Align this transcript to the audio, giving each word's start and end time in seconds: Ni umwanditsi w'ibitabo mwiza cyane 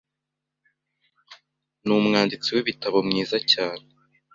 Ni 1.83 1.91
umwanditsi 1.97 2.49
w'ibitabo 2.55 2.97
mwiza 3.07 3.37
cyane 3.51 3.85